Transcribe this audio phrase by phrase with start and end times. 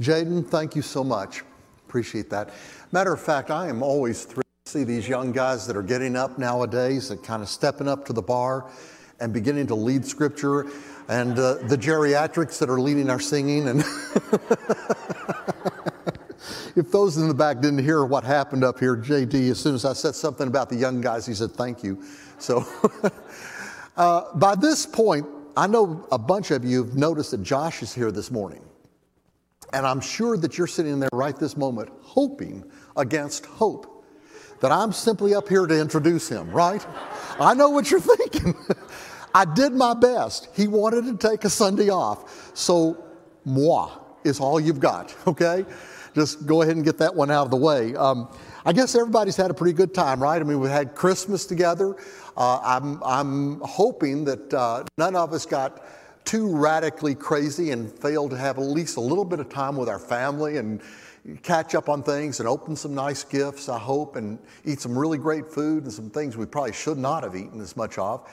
[0.00, 1.42] Jaden, thank you so much.
[1.88, 2.50] Appreciate that.
[2.92, 6.14] Matter of fact, I am always thrilled to see these young guys that are getting
[6.14, 8.70] up nowadays and kind of stepping up to the bar
[9.20, 10.66] and beginning to lead scripture,
[11.08, 13.66] and uh, the geriatrics that are leading our singing.
[13.66, 13.80] And
[16.76, 19.84] if those in the back didn't hear what happened up here, JD, as soon as
[19.84, 22.04] I said something about the young guys, he said, Thank you.
[22.38, 22.64] So
[23.96, 25.26] uh, by this point,
[25.56, 28.67] I know a bunch of you have noticed that Josh is here this morning.
[29.72, 32.64] And I'm sure that you're sitting there right this moment hoping
[32.96, 34.06] against hope
[34.60, 36.84] that I'm simply up here to introduce him, right?
[37.38, 38.54] I know what you're thinking.
[39.34, 40.48] I did my best.
[40.54, 42.56] He wanted to take a Sunday off.
[42.56, 43.04] So,
[43.44, 43.90] moi
[44.24, 45.64] is all you've got, okay?
[46.14, 47.94] Just go ahead and get that one out of the way.
[47.94, 48.28] Um,
[48.64, 50.40] I guess everybody's had a pretty good time, right?
[50.40, 51.94] I mean, we had Christmas together.
[52.36, 55.84] Uh, I'm, I'm hoping that uh, none of us got
[56.28, 59.88] too radically crazy and failed to have at least a little bit of time with
[59.88, 60.82] our family and
[61.42, 65.16] catch up on things and open some nice gifts, I hope, and eat some really
[65.16, 68.30] great food and some things we probably should not have eaten as much of.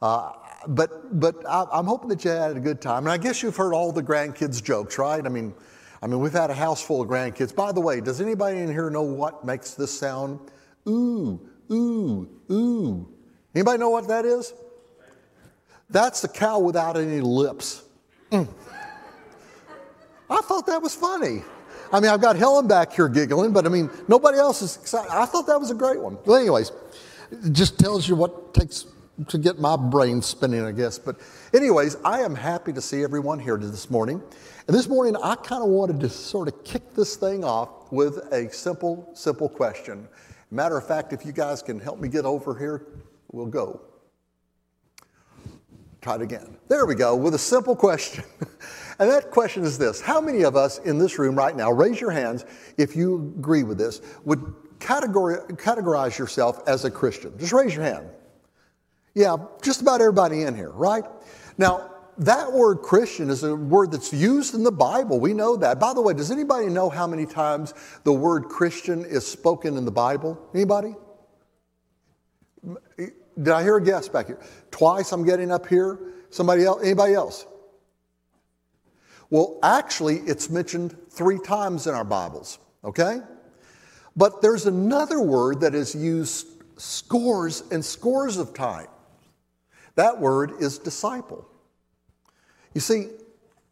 [0.00, 0.30] Uh,
[0.68, 3.06] but but I, am hoping that you had a good time.
[3.06, 5.24] And I guess you've heard all the grandkids' jokes, right?
[5.26, 5.52] I mean,
[6.00, 7.52] I mean, we've had a house full of grandkids.
[7.52, 10.38] By the way, does anybody in here know what makes this sound?
[10.88, 11.40] Ooh,
[11.72, 13.08] ooh, ooh.
[13.52, 14.54] Anybody know what that is?
[15.92, 17.84] That's the cow without any lips.
[18.30, 18.48] Mm.
[20.28, 21.42] I thought that was funny.
[21.92, 25.10] I mean, I've got Helen back here giggling, but I mean, nobody else is excited.
[25.10, 26.16] I thought that was a great one.
[26.24, 26.72] Well, anyways,
[27.30, 28.86] it just tells you what takes
[29.28, 30.98] to get my brain spinning, I guess.
[30.98, 31.20] But,
[31.52, 34.22] anyways, I am happy to see everyone here this morning.
[34.66, 38.16] And this morning, I kind of wanted to sort of kick this thing off with
[38.32, 40.08] a simple, simple question.
[40.50, 42.86] Matter of fact, if you guys can help me get over here,
[43.32, 43.82] we'll go.
[46.02, 46.56] Try it again.
[46.66, 48.24] There we go, with a simple question.
[48.98, 52.00] and that question is this How many of us in this room right now, raise
[52.00, 52.44] your hands
[52.76, 54.40] if you agree with this, would
[54.80, 57.38] categorize yourself as a Christian?
[57.38, 58.08] Just raise your hand.
[59.14, 61.04] Yeah, just about everybody in here, right?
[61.56, 65.20] Now, that word Christian is a word that's used in the Bible.
[65.20, 65.78] We know that.
[65.78, 69.84] By the way, does anybody know how many times the word Christian is spoken in
[69.84, 70.38] the Bible?
[70.52, 70.94] Anybody?
[73.42, 74.38] Did I hear a guess back here?
[74.70, 75.98] Twice I'm getting up here.
[76.30, 76.82] Somebody else?
[76.82, 77.46] Anybody else?
[79.30, 83.20] Well, actually, it's mentioned three times in our Bibles, okay?
[84.14, 88.88] But there's another word that is used scores and scores of times.
[89.94, 91.46] That word is disciple.
[92.74, 93.08] You see,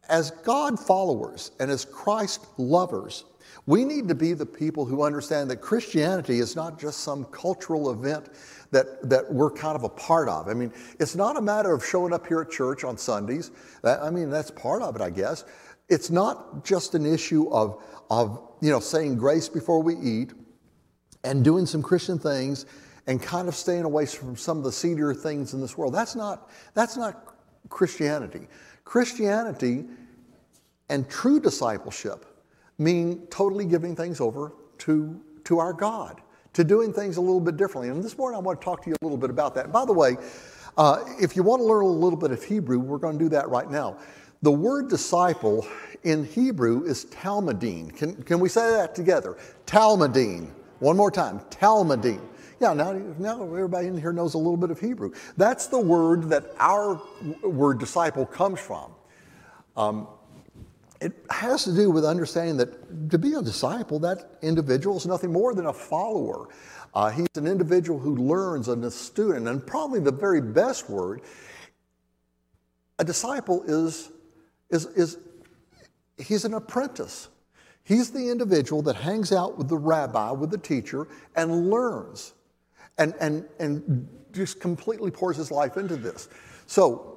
[0.09, 3.23] as God followers and as Christ lovers,
[3.71, 7.89] we need to be the people who understand that Christianity is not just some cultural
[7.89, 8.27] event
[8.71, 10.49] that, that we're kind of a part of.
[10.49, 13.49] I mean, it's not a matter of showing up here at church on Sundays.
[13.81, 15.45] I mean, that's part of it, I guess.
[15.87, 20.33] It's not just an issue of, of you know, saying grace before we eat
[21.23, 22.65] and doing some Christian things
[23.07, 25.93] and kind of staying away from some of the seedier things in this world.
[25.93, 27.35] That's not, that's not
[27.69, 28.49] Christianity.
[28.83, 29.85] Christianity
[30.89, 32.25] and true discipleship
[32.81, 36.21] mean totally giving things over to, to our God
[36.53, 37.89] to doing things a little bit differently.
[37.89, 39.71] And this morning I want to talk to you a little bit about that.
[39.71, 40.17] by the way,
[40.77, 43.29] uh, if you want to learn a little bit of Hebrew, we're going to do
[43.29, 43.97] that right now.
[44.41, 45.67] The word disciple
[46.03, 47.95] in Hebrew is talmudim.
[47.95, 49.37] Can, can we say that together?
[49.65, 50.49] Talmudim.
[50.79, 51.39] One more time.
[51.51, 52.21] Talmudim.
[52.59, 55.13] Yeah, now, now everybody in here knows a little bit of Hebrew.
[55.37, 57.01] That's the word that our
[57.43, 58.91] word disciple comes from.
[59.77, 60.07] Um,
[61.01, 65.33] it has to do with understanding that to be a disciple, that individual is nothing
[65.33, 66.47] more than a follower.
[66.93, 71.21] Uh, he's an individual who learns and a student, and probably the very best word.
[72.99, 74.11] A disciple is,
[74.69, 75.17] is, is
[76.17, 77.29] he's an apprentice.
[77.83, 82.33] He's the individual that hangs out with the rabbi, with the teacher, and learns
[82.99, 86.29] and, and, and just completely pours his life into this.
[86.67, 87.10] So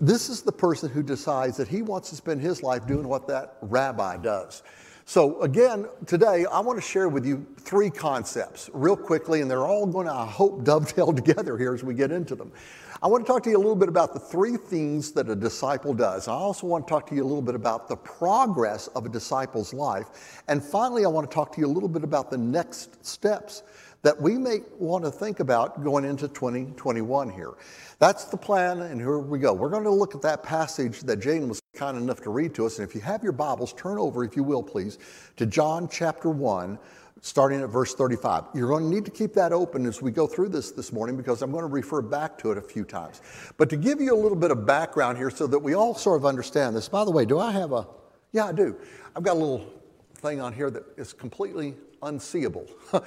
[0.00, 3.26] this is the person who decides that he wants to spend his life doing what
[3.28, 4.62] that rabbi does.
[5.06, 9.66] So, again, today I want to share with you three concepts real quickly, and they're
[9.66, 12.52] all going to, I hope, dovetail together here as we get into them.
[13.00, 15.34] I want to talk to you a little bit about the three things that a
[15.34, 16.28] disciple does.
[16.28, 19.08] I also want to talk to you a little bit about the progress of a
[19.08, 20.42] disciple's life.
[20.48, 23.62] And finally, I want to talk to you a little bit about the next steps
[24.02, 27.54] that we may want to think about going into 2021 here.
[27.98, 29.52] That's the plan, and here we go.
[29.52, 32.66] We're going to look at that passage that Jane was kind enough to read to
[32.66, 32.78] us.
[32.78, 34.98] And if you have your Bibles, turn over, if you will, please,
[35.36, 36.78] to John chapter 1,
[37.20, 38.44] starting at verse 35.
[38.54, 41.16] You're going to need to keep that open as we go through this this morning
[41.16, 43.20] because I'm going to refer back to it a few times.
[43.56, 46.20] But to give you a little bit of background here so that we all sort
[46.20, 47.86] of understand this, by the way, do I have a
[48.32, 48.76] Yeah, I do.
[49.16, 49.66] I've got a little
[50.14, 52.66] thing on here that is completely unseeable.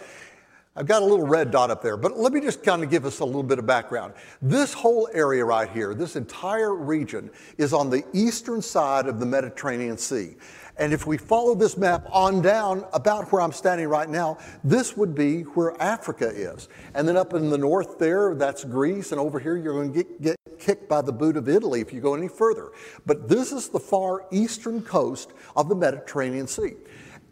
[0.74, 3.04] I've got a little red dot up there, but let me just kind of give
[3.06, 4.14] us a little bit of background.
[4.42, 9.26] This whole area right here, this entire region, is on the eastern side of the
[9.26, 10.38] Mediterranean Sea.
[10.78, 14.96] And if we follow this map on down about where I'm standing right now, this
[14.96, 16.70] would be where Africa is.
[16.94, 19.12] And then up in the north there, that's Greece.
[19.12, 21.92] And over here, you're going to get, get kicked by the boot of Italy if
[21.92, 22.72] you go any further.
[23.06, 26.76] But this is the far eastern coast of the Mediterranean Sea.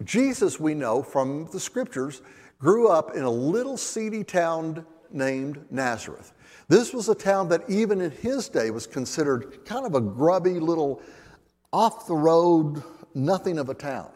[0.04, 2.22] Jesus, we know from the scriptures,
[2.60, 6.34] grew up in a little seedy town named Nazareth.
[6.68, 10.60] This was a town that, even in his day, was considered kind of a grubby
[10.60, 11.02] little
[11.72, 12.84] off the road,
[13.16, 14.12] nothing of a town.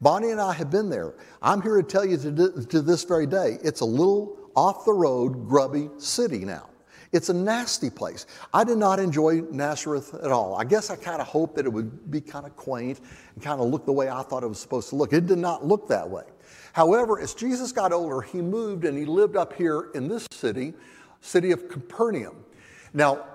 [0.00, 1.14] Bonnie and I have been there.
[1.40, 4.92] I'm here to tell you to, to this very day, it's a little off the
[4.92, 6.70] road, grubby city now.
[7.12, 8.26] It's a nasty place.
[8.52, 10.56] I did not enjoy Nazareth at all.
[10.56, 13.00] I guess I kind of hoped that it would be kind of quaint
[13.34, 15.12] and kind of look the way I thought it was supposed to look.
[15.12, 16.24] It did not look that way.
[16.74, 20.74] However, as Jesus got older, he moved and he lived up here in this city,
[21.20, 22.44] city of Capernaum.
[22.92, 23.26] Now,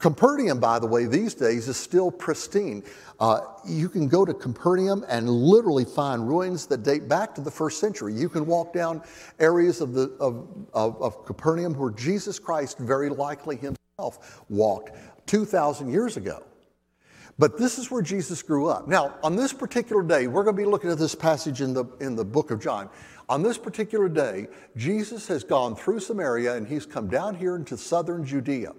[0.00, 2.82] Capernaum, by the way, these days is still pristine.
[3.20, 7.50] Uh, you can go to Capernaum and literally find ruins that date back to the
[7.50, 8.12] first century.
[8.12, 9.04] You can walk down
[9.38, 14.96] areas of, the, of, of, of Capernaum where Jesus Christ very likely himself walked
[15.26, 16.42] 2,000 years ago.
[17.40, 18.86] But this is where Jesus grew up.
[18.86, 21.86] Now, on this particular day, we're going to be looking at this passage in the,
[21.98, 22.90] in the book of John.
[23.30, 27.78] On this particular day, Jesus has gone through Samaria and he's come down here into
[27.78, 28.74] southern Judea.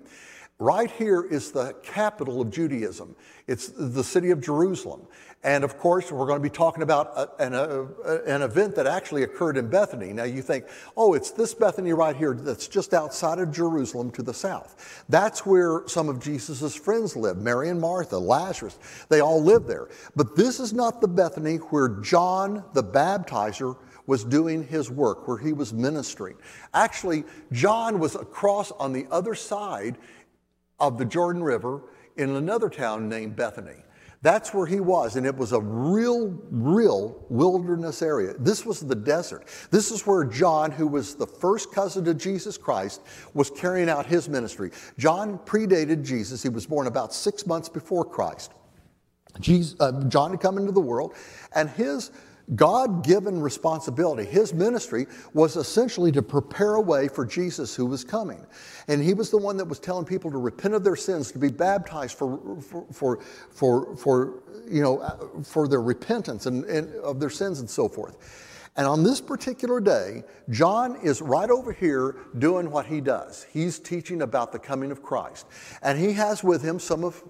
[0.62, 3.16] Right here is the capital of Judaism.
[3.48, 5.02] It's the city of Jerusalem.
[5.44, 9.58] And of course, we're going to be talking about an, an, event that actually occurred
[9.58, 10.14] in Bethany.
[10.14, 10.66] Now you think,
[10.96, 15.04] oh, it's this Bethany right here that's just outside of Jerusalem to the south.
[15.10, 18.78] That's where some of Jesus' friends lived Mary and Martha, Lazarus.
[19.10, 19.90] They all lived there.
[20.16, 25.38] But this is not the Bethany where John the baptizer was doing his work, where
[25.38, 26.36] he was ministering.
[26.74, 29.98] Actually, John was across on the other side
[30.82, 31.84] of the Jordan River
[32.18, 33.78] in another town named Bethany.
[34.24, 38.36] That's where he was, and it was a real, real wilderness area.
[38.38, 39.48] This was the desert.
[39.72, 43.02] This is where John, who was the first cousin to Jesus Christ,
[43.34, 44.72] was carrying out his ministry.
[45.00, 46.44] John predated Jesus.
[46.44, 48.52] He was born about six months before Christ.
[49.40, 51.16] Jesus, uh, John had come into the world,
[51.56, 52.12] and his
[52.56, 58.04] God given responsibility, his ministry was essentially to prepare a way for Jesus who was
[58.04, 58.46] coming.
[58.88, 61.40] And he was the one that was telling people to repent of their sins, to
[61.40, 63.20] be baptized for, for, for,
[63.52, 68.18] for, for you know, for their repentance and, and of their sins and so forth.
[68.78, 73.46] And on this particular day, John is right over here doing what he does.
[73.52, 75.46] He's teaching about the coming of Christ.
[75.82, 77.22] And he has with him some of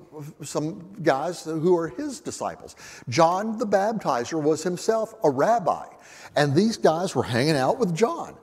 [0.43, 2.75] some guys who are his disciples.
[3.09, 5.87] John the baptizer was himself a rabbi,
[6.35, 8.37] and these guys were hanging out with John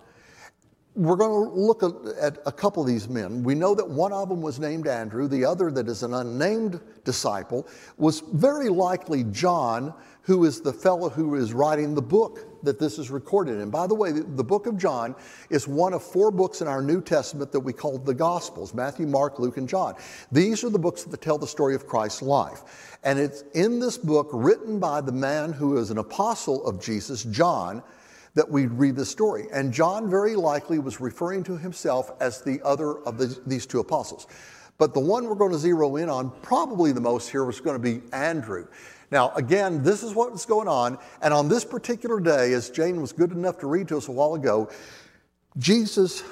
[0.99, 1.85] we're going to look
[2.21, 3.45] at a couple of these men.
[3.45, 6.81] We know that one of them was named Andrew, the other, that is an unnamed
[7.05, 7.69] disciple,
[7.99, 12.99] was very likely John, who is the fellow who is writing the book that this
[12.99, 13.71] is recorded in.
[13.71, 15.15] By the way, the book of John
[15.51, 19.07] is one of four books in our New Testament that we call the Gospels Matthew,
[19.07, 19.95] Mark, Luke, and John.
[20.33, 22.99] These are the books that tell the story of Christ's life.
[23.05, 27.23] And it's in this book, written by the man who is an apostle of Jesus,
[27.23, 27.85] John
[28.39, 29.49] that we read the story.
[29.53, 33.81] And John very likely was referring to himself as the other of the, these two
[33.81, 34.29] apostles.
[34.79, 37.75] But the one we're going to zero in on, probably the most here, was going
[37.75, 38.69] to be Andrew.
[39.11, 40.99] Now, again, this is what's going on.
[41.21, 44.13] And on this particular day, as Jane was good enough to read to us a
[44.13, 44.71] while ago,
[45.57, 46.23] Jesus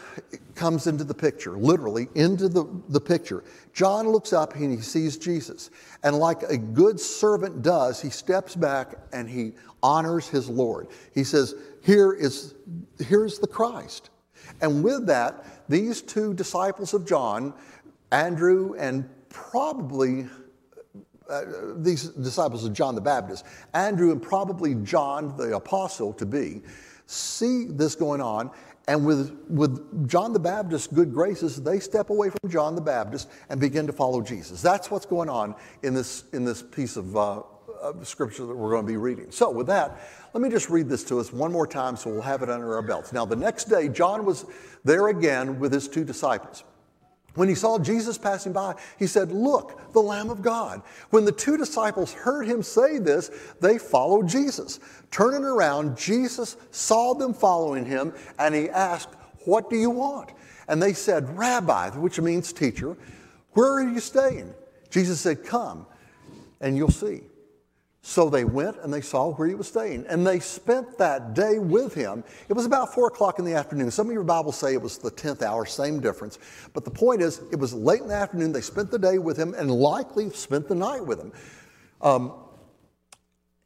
[0.55, 3.43] comes into the picture, literally into the, the picture.
[3.73, 5.71] John looks up and he sees Jesus.
[6.05, 10.89] And like a good servant does, he steps back and he honors his Lord.
[11.15, 11.55] He says,
[11.87, 12.55] Here is
[12.99, 14.11] here's the Christ.
[14.61, 17.55] And with that, these two disciples of John,
[18.11, 20.27] Andrew and probably
[21.31, 21.43] uh,
[21.77, 26.63] these disciples of John the Baptist, Andrew and probably John the apostle to be,
[27.07, 28.51] see this going on
[28.89, 33.29] and with, with John the Baptist's good graces, they step away from John the Baptist
[33.49, 34.63] and begin to follow Jesus.
[34.63, 37.43] That's what's going on in this, in this piece of, uh,
[37.83, 39.33] of scripture that we're going to be reading.
[39.33, 40.01] So, with that,
[40.37, 42.75] let me just read this to us one more time so we'll have it under
[42.75, 43.11] our belts.
[43.11, 44.45] Now, the next day, John was
[44.85, 46.63] there again with his two disciples.
[47.37, 50.83] When he saw Jesus passing by, he said, Look, the Lamb of God.
[51.09, 53.31] When the two disciples heard him say this,
[53.63, 54.79] they followed Jesus.
[55.11, 59.15] Turning around, Jesus saw them following him and he asked,
[59.47, 60.33] What do you want?
[60.69, 62.95] And they said, Rabbi, which means teacher,
[63.53, 64.53] where are you staying?
[64.91, 65.87] Jesus said, Come
[66.61, 67.23] and you'll see.
[68.09, 70.07] So they went and they saw where he was staying.
[70.09, 72.23] And they spent that day with him.
[72.49, 73.91] It was about four o'clock in the afternoon.
[73.91, 76.39] Some of your Bibles say it was the 10th hour, same difference.
[76.73, 78.53] But the point is, it was late in the afternoon.
[78.53, 81.33] They spent the day with him and likely spent the night with him.
[82.01, 82.33] Um,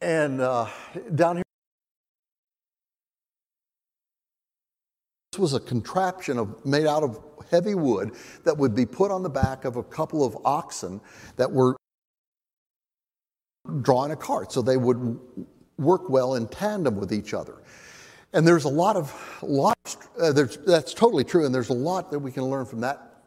[0.01, 0.67] and uh,
[1.13, 1.43] down here,
[5.33, 9.21] this was a contraption of, made out of heavy wood that would be put on
[9.21, 10.99] the back of a couple of oxen
[11.35, 11.75] that were
[13.81, 15.19] drawing a cart, so they would
[15.77, 17.61] work well in tandem with each other.
[18.33, 19.77] And there's a lot of, lot,
[20.19, 20.31] uh,
[20.65, 23.23] that's totally true, and there's a lot that we can learn from that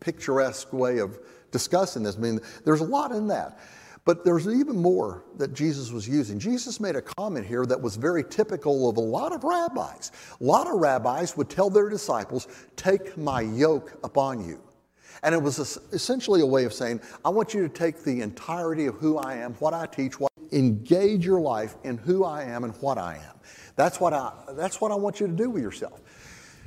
[0.00, 1.18] picturesque way of
[1.50, 2.16] discussing this.
[2.16, 3.58] I mean, there's a lot in that.
[4.04, 6.38] But there's even more that Jesus was using.
[6.38, 10.10] Jesus made a comment here that was very typical of a lot of rabbis.
[10.40, 14.60] A lot of rabbis would tell their disciples, Take my yoke upon you.
[15.22, 15.58] And it was
[15.92, 19.34] essentially a way of saying, I want you to take the entirety of who I
[19.34, 23.16] am, what I teach, what, engage your life in who I am and what I
[23.16, 23.36] am.
[23.76, 26.00] That's what I, that's what I want you to do with yourself.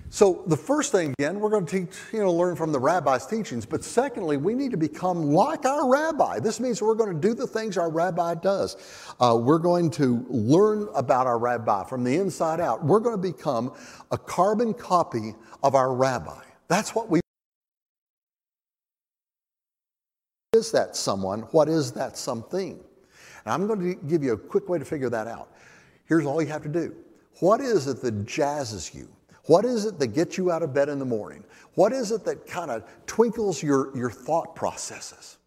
[0.09, 3.25] So the first thing, again, we're going to teach, you know, learn from the rabbi's
[3.25, 3.65] teachings.
[3.65, 6.39] But secondly, we need to become like our rabbi.
[6.39, 8.77] This means we're going to do the things our rabbi does.
[9.19, 12.83] Uh, we're going to learn about our rabbi from the inside out.
[12.83, 13.73] We're going to become
[14.11, 16.41] a carbon copy of our rabbi.
[16.67, 17.19] That's what we
[20.55, 21.41] is that someone?
[21.51, 22.79] What is that something?
[23.45, 25.51] And I'm going to give you a quick way to figure that out.
[26.07, 26.95] Here's all you have to do.
[27.39, 29.07] What is it that jazzes you?
[29.45, 31.43] What is it that gets you out of bed in the morning?
[31.75, 35.37] What is it that kind of twinkles your, your thought processes?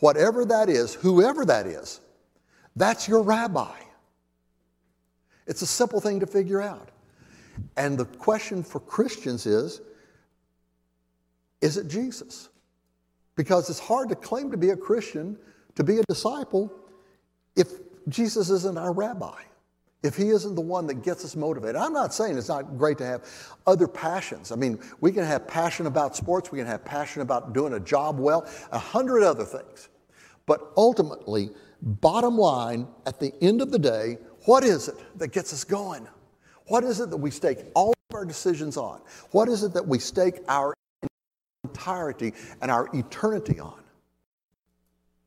[0.00, 2.00] Whatever that is, whoever that is,
[2.76, 3.76] that's your rabbi.
[5.46, 6.90] It's a simple thing to figure out.
[7.76, 9.80] And the question for Christians is
[11.60, 12.48] is it Jesus?
[13.36, 15.38] Because it's hard to claim to be a Christian,
[15.74, 16.72] to be a disciple,
[17.56, 17.68] if
[18.08, 19.40] Jesus isn't our rabbi,
[20.02, 21.76] if he isn't the one that gets us motivated.
[21.76, 23.24] I'm not saying it's not great to have
[23.66, 24.50] other passions.
[24.50, 27.80] I mean, we can have passion about sports, we can have passion about doing a
[27.80, 29.88] job well, a hundred other things.
[30.46, 35.52] But ultimately, bottom line, at the end of the day, what is it that gets
[35.52, 36.06] us going?
[36.66, 39.00] What is it that we stake all of our decisions on?
[39.30, 40.74] What is it that we stake our
[41.82, 43.80] entirety and our eternity on.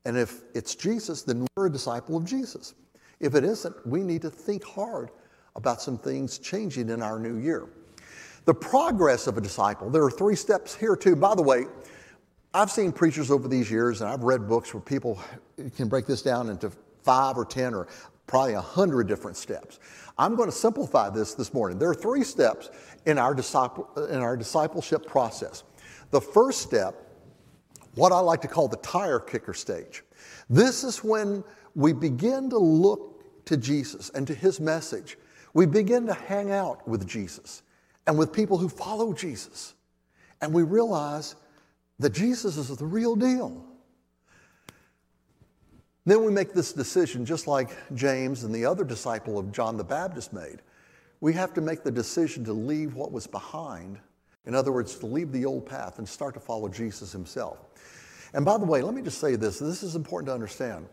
[0.06, 2.76] And if it's Jesus, then we're a disciple of Jesus.
[3.20, 5.10] If it isn't, we need to think hard
[5.56, 7.68] about some things changing in our new year.
[8.46, 11.16] The progress of a disciple, there are three steps here too.
[11.16, 11.66] By the way,
[12.54, 15.20] I've seen preachers over these years, and I've read books where people
[15.76, 16.72] can break this down into
[17.04, 17.88] five or 10 or
[18.28, 19.80] probably a hundred different steps.
[20.18, 21.80] I'm going to simplify this this morning.
[21.80, 22.70] There are three steps
[23.06, 25.64] in our, disciple, in our discipleship process.
[26.12, 26.96] The first step,
[27.96, 30.04] what I like to call the tire kicker stage.
[30.50, 31.44] This is when
[31.76, 35.18] we begin to look to Jesus and to his message.
[35.54, 37.64] We begin to hang out with Jesus
[38.08, 39.76] and with people who follow Jesus.
[40.42, 41.36] And we realize
[42.00, 43.66] that Jesus is the real deal.
[46.06, 49.84] Then we make this decision, just like James and the other disciple of John the
[49.84, 50.62] Baptist made.
[51.20, 53.98] We have to make the decision to leave what was behind
[54.46, 57.60] in other words, to leave the old path and start to follow Jesus himself.
[58.34, 60.88] And by the way, let me just say this this is important to understand.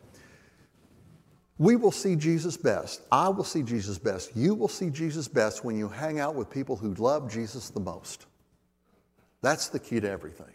[1.58, 3.02] We will see Jesus best.
[3.12, 4.34] I will see Jesus best.
[4.34, 7.80] You will see Jesus best when you hang out with people who love Jesus the
[7.80, 8.26] most.
[9.42, 10.54] That's the key to everything.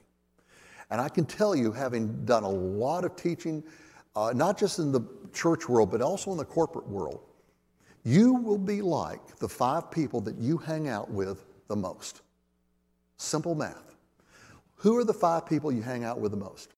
[0.89, 3.63] And I can tell you, having done a lot of teaching,
[4.15, 5.01] uh, not just in the
[5.33, 7.21] church world, but also in the corporate world,
[8.03, 12.21] you will be like the five people that you hang out with the most.
[13.17, 13.95] Simple math.
[14.77, 16.69] Who are the five people you hang out with the most?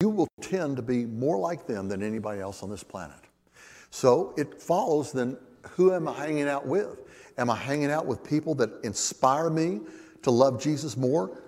[0.00, 3.18] You will tend to be more like them than anybody else on this planet.
[3.90, 5.36] So it follows then
[5.70, 6.98] who am I hanging out with?
[7.36, 9.80] Am I hanging out with people that inspire me
[10.22, 11.42] to love Jesus more?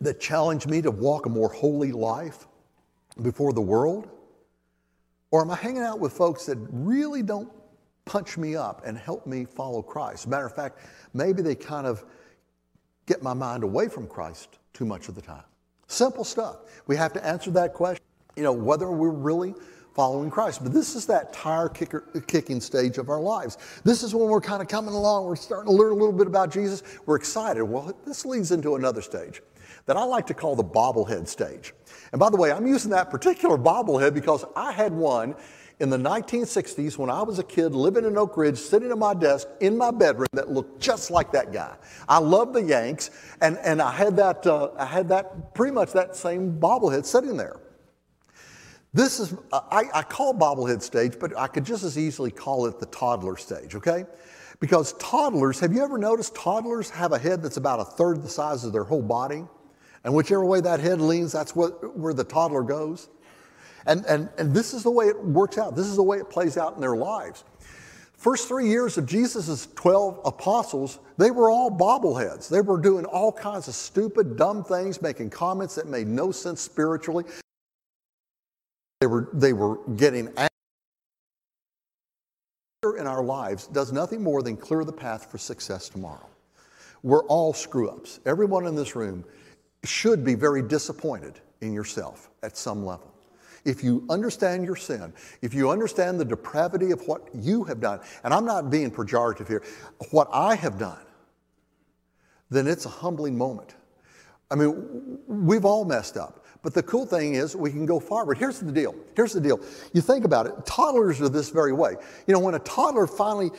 [0.00, 2.46] That challenge me to walk a more holy life
[3.22, 4.08] before the world?
[5.30, 7.50] Or am I hanging out with folks that really don't
[8.04, 10.28] punch me up and help me follow Christ.
[10.28, 10.78] matter of fact,
[11.14, 12.04] maybe they kind of
[13.06, 15.44] get my mind away from Christ too much of the time.
[15.86, 16.56] Simple stuff.
[16.86, 18.04] We have to answer that question,
[18.36, 19.54] you know, whether we're really
[19.94, 20.62] following Christ.
[20.62, 23.58] But this is that tire kicker, kicking stage of our lives.
[23.84, 26.26] This is when we're kind of coming along, we're starting to learn a little bit
[26.26, 27.62] about Jesus, we're excited.
[27.62, 29.40] Well, this leads into another stage
[29.86, 31.74] that I like to call the bobblehead stage.
[32.12, 35.36] And by the way, I'm using that particular bobblehead because I had one
[35.80, 39.14] in the 1960s when I was a kid living in Oak Ridge, sitting at my
[39.14, 41.74] desk in my bedroom that looked just like that guy.
[42.08, 45.92] I loved the Yanks, and, and I, had that, uh, I had that pretty much
[45.92, 47.60] that same bobblehead sitting there.
[48.92, 52.78] This is, I, I call bobblehead stage, but I could just as easily call it
[52.78, 54.04] the toddler stage, okay?
[54.60, 58.28] Because toddlers, have you ever noticed toddlers have a head that's about a third the
[58.28, 59.44] size of their whole body?
[60.04, 63.08] And whichever way that head leans, that's what, where the toddler goes.
[63.86, 65.76] And, and, and this is the way it works out.
[65.76, 67.44] This is the way it plays out in their lives.
[68.16, 72.48] First three years of Jesus' 12 apostles, they were all bobbleheads.
[72.48, 76.60] They were doing all kinds of stupid, dumb things, making comments that made no sense
[76.60, 77.24] spiritually.
[79.00, 80.32] They were, they were getting
[82.92, 86.26] in our lives does nothing more than clear the path for success tomorrow.
[87.02, 88.20] We're all screw ups.
[88.26, 89.24] Everyone in this room
[89.84, 93.13] should be very disappointed in yourself at some level.
[93.64, 98.00] If you understand your sin, if you understand the depravity of what you have done,
[98.22, 99.62] and I'm not being pejorative here,
[100.10, 101.00] what I have done,
[102.50, 103.74] then it's a humbling moment.
[104.50, 106.44] I mean, we've all messed up.
[106.62, 108.38] But the cool thing is we can go forward.
[108.38, 108.94] Here's the deal.
[109.14, 109.60] Here's the deal.
[109.92, 111.94] You think about it, toddlers are this very way.
[112.26, 113.50] You know, when a toddler finally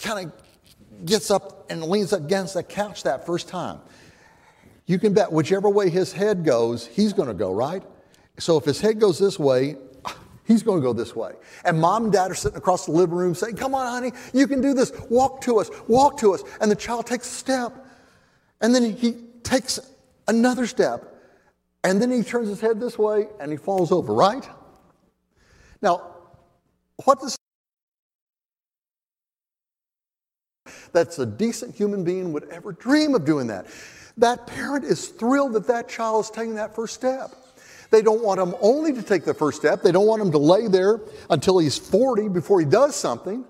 [0.00, 3.80] kind of gets up and leans against the couch that first time,
[4.86, 7.82] you can bet whichever way his head goes, he's going to go, right?
[8.38, 9.76] So if his head goes this way,
[10.44, 11.32] he's going to go this way.
[11.64, 14.46] And mom and dad are sitting across the living room saying, Come on, honey, you
[14.46, 14.92] can do this.
[15.10, 16.42] Walk to us, walk to us.
[16.60, 17.72] And the child takes a step.
[18.60, 19.12] And then he
[19.42, 19.78] takes
[20.28, 21.12] another step.
[21.84, 24.48] And then he turns his head this way and he falls over, right?
[25.82, 26.14] Now,
[27.04, 27.36] what does
[30.92, 33.66] that's a decent human being would ever dream of doing that.
[34.16, 37.34] That parent is thrilled that that child is taking that first step.
[37.90, 39.82] They don't want him only to take the first step.
[39.82, 41.00] They don't want him to lay there
[41.30, 43.44] until he's 40 before he does something.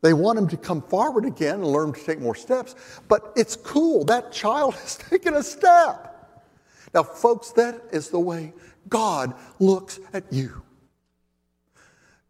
[0.00, 2.74] They want him to come forward again and learn to take more steps.
[3.08, 4.04] But it's cool.
[4.04, 6.14] That child has taken a step.
[6.94, 8.52] Now, folks, that is the way
[8.88, 10.62] God looks at you.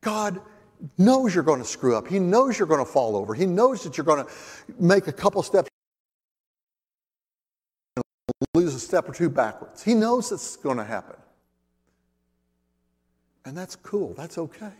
[0.00, 0.40] God
[0.96, 2.08] knows you're going to screw up.
[2.08, 3.34] He knows you're going to fall over.
[3.34, 4.30] He knows that you're going to
[4.78, 5.68] make a couple steps
[8.54, 9.82] lose a step or two backwards.
[9.82, 11.16] He knows it's going to happen.
[13.44, 14.14] And that's cool.
[14.14, 14.72] That's okay.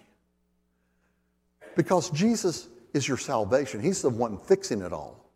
[1.77, 3.81] Because Jesus is your salvation.
[3.81, 5.31] He's the one fixing it all.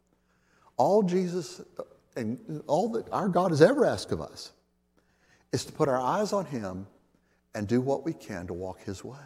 [0.76, 1.60] All Jesus
[2.16, 4.52] and all that our God has ever asked of us
[5.52, 6.86] is to put our eyes on Him
[7.54, 9.16] and do what we can to walk His way.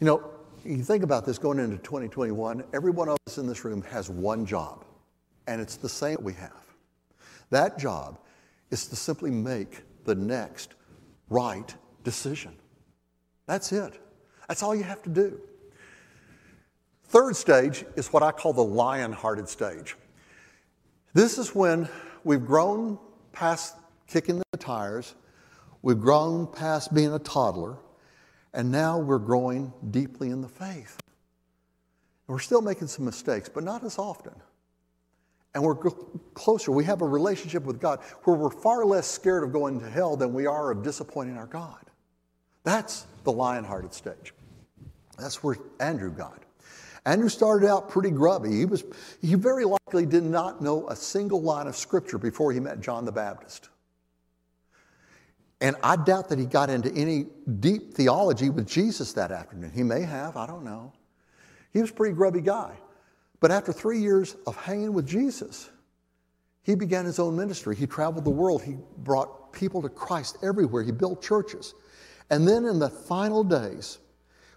[0.00, 0.30] You know,
[0.64, 4.08] you think about this going into 2021, every one of us in this room has
[4.08, 4.84] one job,
[5.46, 6.64] and it's the same we have.
[7.50, 8.18] That job
[8.70, 10.74] is to simply make the next
[11.28, 11.74] right
[12.04, 12.56] decision.
[13.46, 14.00] That's it.
[14.48, 15.40] That's all you have to do.
[17.04, 19.96] Third stage is what I call the lion hearted stage.
[21.14, 21.88] This is when
[22.24, 22.98] we've grown
[23.32, 23.76] past
[24.06, 25.14] kicking the tires,
[25.82, 27.76] we've grown past being a toddler,
[28.54, 30.98] and now we're growing deeply in the faith.
[32.26, 34.34] We're still making some mistakes, but not as often.
[35.54, 35.76] And we're
[36.34, 36.72] closer.
[36.72, 40.16] We have a relationship with God where we're far less scared of going to hell
[40.16, 41.78] than we are of disappointing our God.
[42.64, 44.32] That's the lion hearted stage.
[45.18, 46.42] That's where Andrew got.
[47.04, 48.56] Andrew started out pretty grubby.
[48.58, 48.84] He, was,
[49.20, 53.04] he very likely did not know a single line of scripture before he met John
[53.04, 53.68] the Baptist.
[55.60, 57.26] And I doubt that he got into any
[57.60, 59.70] deep theology with Jesus that afternoon.
[59.72, 60.92] He may have, I don't know.
[61.72, 62.76] He was a pretty grubby guy.
[63.42, 65.68] But after three years of hanging with Jesus,
[66.62, 67.74] he began his own ministry.
[67.74, 68.62] He traveled the world.
[68.62, 70.84] He brought people to Christ everywhere.
[70.84, 71.74] He built churches.
[72.30, 73.98] And then in the final days,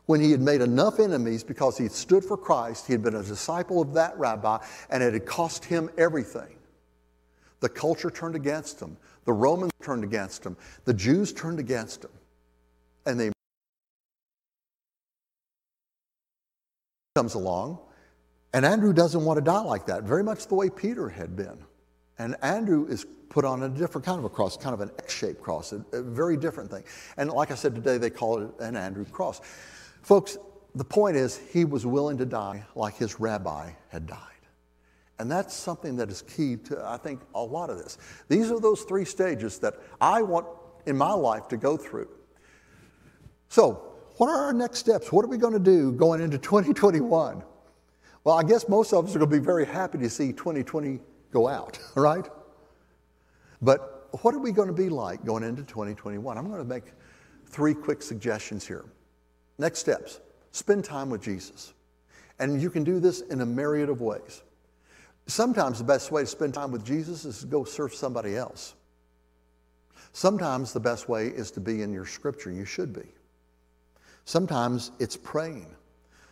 [0.05, 3.15] when he had made enough enemies because he had stood for Christ, he had been
[3.15, 6.55] a disciple of that rabbi, and it had cost him everything.
[7.61, 12.11] The culture turned against him, the Romans turned against him, the Jews turned against him,
[13.07, 13.31] and they
[17.15, 17.79] comes along,
[18.55, 21.57] and Andrew doesn't want to die like that, very much the way Peter had been.
[22.17, 25.13] And Andrew is put on a different kind of a cross, kind of an X
[25.13, 26.85] shaped cross, a, a, very different thing.
[27.17, 29.41] And like I said today, they call it an Andrew cross.
[30.03, 30.37] Folks,
[30.73, 34.19] the point is, he was willing to die like his rabbi had died.
[35.19, 37.97] And that's something that is key to, I think, a lot of this.
[38.29, 40.47] These are those three stages that I want
[40.85, 42.07] in my life to go through.
[43.49, 43.83] So,
[44.15, 45.11] what are our next steps?
[45.11, 47.43] What are we going to do going into 2021?
[48.25, 50.99] Well, I guess most of us are going to be very happy to see 2020
[51.31, 52.27] go out, right?
[53.61, 56.37] But what are we going to be like going into 2021?
[56.37, 56.85] I'm going to make
[57.45, 58.85] three quick suggestions here.
[59.59, 60.19] Next steps
[60.51, 61.73] spend time with Jesus.
[62.39, 64.41] And you can do this in a myriad of ways.
[65.27, 68.73] Sometimes the best way to spend time with Jesus is to go serve somebody else.
[70.13, 72.51] Sometimes the best way is to be in your scripture.
[72.51, 73.07] You should be.
[74.25, 75.67] Sometimes it's praying.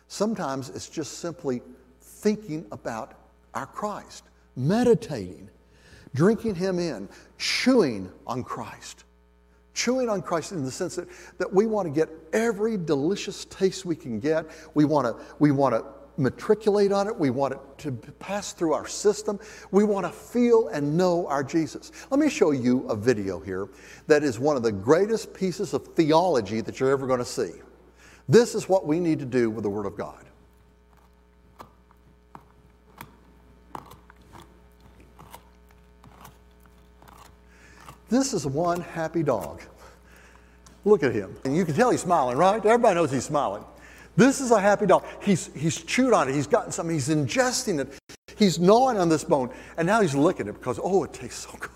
[0.08, 1.62] Sometimes it's just simply
[2.24, 3.12] thinking about
[3.52, 4.24] our Christ,
[4.56, 5.50] meditating,
[6.14, 7.06] drinking Him in,
[7.36, 9.04] chewing on Christ.
[9.74, 11.06] Chewing on Christ in the sense that,
[11.36, 14.46] that we want to get every delicious taste we can get.
[14.72, 15.84] We want to, we want to
[16.16, 17.14] matriculate on it.
[17.14, 19.38] We want it to pass through our system.
[19.70, 21.92] We want to feel and know our Jesus.
[22.10, 23.68] Let me show you a video here
[24.06, 27.50] that is one of the greatest pieces of theology that you're ever going to see.
[28.30, 30.24] This is what we need to do with the Word of God.
[38.08, 39.62] This is one happy dog.
[40.84, 41.34] Look at him.
[41.44, 42.64] And you can tell he's smiling, right?
[42.64, 43.64] Everybody knows he's smiling.
[44.16, 45.04] This is a happy dog.
[45.22, 46.34] He's, he's chewed on it.
[46.34, 46.94] He's gotten something.
[46.94, 47.98] He's ingesting it.
[48.36, 49.50] He's gnawing on this bone.
[49.76, 51.70] And now he's licking it because, oh, it tastes so good.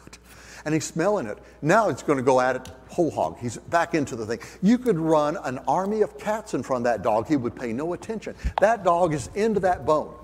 [0.64, 1.38] And he's smelling it.
[1.62, 3.38] Now it's going to go at it whole hog.
[3.38, 4.40] He's back into the thing.
[4.60, 7.28] You could run an army of cats in front of that dog.
[7.28, 8.34] He would pay no attention.
[8.60, 10.14] That dog is into that bone.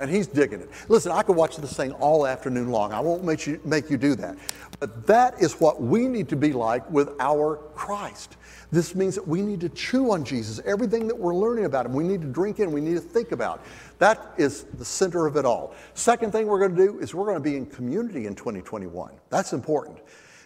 [0.00, 0.70] And he's digging it.
[0.88, 2.92] Listen, I could watch this thing all afternoon long.
[2.92, 4.36] I won't make you, make you do that.
[4.78, 8.36] But that is what we need to be like with our Christ.
[8.70, 10.60] This means that we need to chew on Jesus.
[10.64, 13.32] Everything that we're learning about him, we need to drink in, we need to think
[13.32, 13.64] about.
[13.98, 15.74] That is the center of it all.
[15.94, 19.12] Second thing we're going to do is we're going to be in community in 2021.
[19.30, 19.98] That's important.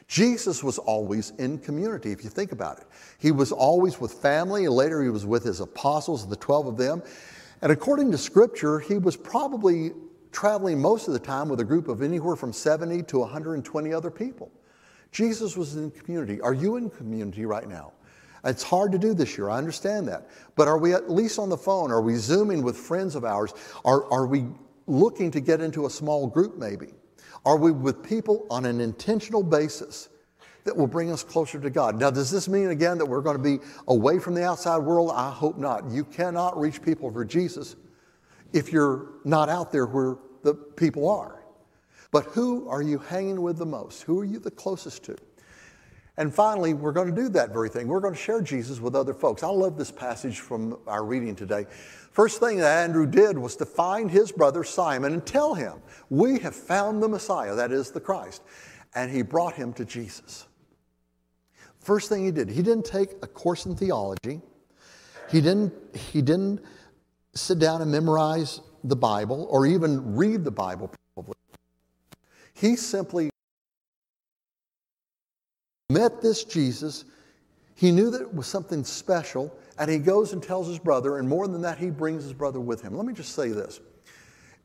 [0.08, 2.86] Jesus was always in community, if you think about it.
[3.18, 6.76] He was always with family, and later he was with his apostles, the 12 of
[6.76, 7.02] them.
[7.62, 9.92] And according to Scripture, he was probably
[10.32, 14.10] traveling most of the time with a group of anywhere from 70 to 120 other
[14.10, 14.50] people.
[15.12, 16.40] Jesus was in community.
[16.40, 17.92] Are you in community right now?
[18.44, 20.28] It's hard to do this year, I understand that.
[20.56, 21.92] But are we at least on the phone?
[21.92, 23.54] Are we Zooming with friends of ours?
[23.84, 24.46] Are, are we
[24.88, 26.88] looking to get into a small group maybe?
[27.44, 30.08] Are we with people on an intentional basis
[30.64, 31.98] that will bring us closer to God?
[31.98, 35.12] Now, does this mean again that we're going to be away from the outside world?
[35.14, 35.90] I hope not.
[35.90, 37.76] You cannot reach people for Jesus
[38.52, 41.42] if you're not out there where the people are.
[42.10, 44.02] But who are you hanging with the most?
[44.02, 45.16] Who are you the closest to?
[46.18, 47.88] And finally, we're going to do that very thing.
[47.88, 49.42] We're going to share Jesus with other folks.
[49.42, 51.64] I love this passage from our reading today.
[52.10, 56.38] First thing that Andrew did was to find his brother Simon and tell him, We
[56.40, 58.42] have found the Messiah, that is the Christ.
[58.94, 60.46] And he brought him to Jesus.
[61.82, 64.40] First thing he did, he didn't take a course in theology.
[65.30, 66.60] He didn't, he didn't
[67.34, 71.34] sit down and memorize the Bible or even read the Bible, probably.
[72.54, 73.30] He simply
[75.90, 77.04] met this Jesus.
[77.74, 81.28] He knew that it was something special, and he goes and tells his brother, and
[81.28, 82.96] more than that, he brings his brother with him.
[82.96, 83.80] Let me just say this.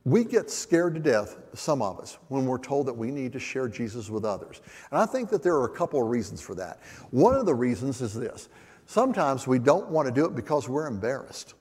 [0.08, 3.40] We get scared to death, some of us, when we're told that we need to
[3.40, 4.62] share Jesus with others.
[4.90, 6.80] And I think that there are a couple of reasons for that.
[7.12, 8.48] One of the reasons is this
[8.86, 11.56] sometimes we don't want to do it because we're embarrassed.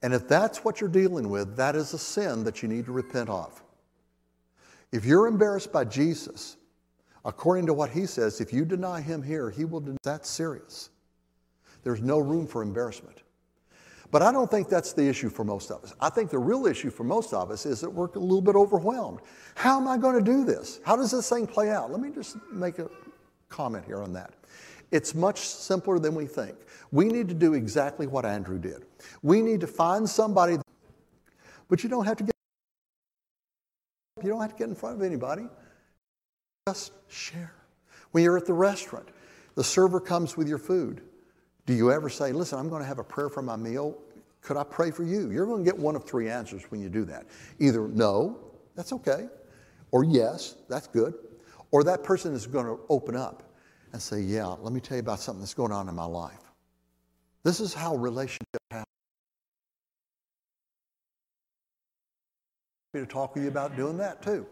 [0.00, 2.92] And if that's what you're dealing with, that is a sin that you need to
[2.92, 3.62] repent of.
[4.90, 6.56] If you're embarrassed by Jesus,
[7.26, 9.84] according to what he says, if you deny him here, he will.
[10.02, 10.88] That's serious.
[11.84, 13.22] There's no room for embarrassment.
[14.10, 15.94] But I don't think that's the issue for most of us.
[16.00, 18.54] I think the real issue for most of us is that we're a little bit
[18.54, 19.20] overwhelmed.
[19.54, 20.80] How am I going to do this?
[20.84, 21.90] How does this thing play out?
[21.90, 22.88] Let me just make a
[23.48, 24.32] comment here on that.
[24.92, 26.56] It's much simpler than we think.
[26.92, 28.84] We need to do exactly what Andrew did.
[29.22, 30.58] We need to find somebody,
[31.68, 32.32] but you don't have to get
[34.22, 35.46] you don't have to get in front of anybody.
[36.66, 37.52] Just share.
[38.12, 39.08] When you're at the restaurant,
[39.56, 41.02] the server comes with your food.
[41.66, 43.98] Do you ever say, Listen, I'm going to have a prayer for my meal?
[44.40, 45.30] Could I pray for you?
[45.30, 47.26] You're going to get one of three answers when you do that.
[47.58, 48.38] Either no,
[48.76, 49.28] that's okay,
[49.90, 51.14] or yes, that's good,
[51.72, 53.42] or that person is going to open up
[53.92, 56.40] and say, Yeah, let me tell you about something that's going on in my life.
[57.42, 58.86] This is how relationship happens.
[62.94, 64.46] to talk with you about doing that too.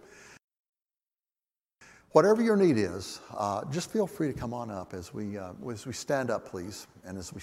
[2.14, 5.50] Whatever your need is, uh, just feel free to come on up as we, uh,
[5.68, 7.33] as we stand up, please, and as we